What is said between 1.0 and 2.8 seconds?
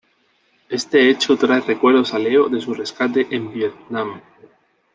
hecho trae recuerdos a Leo de su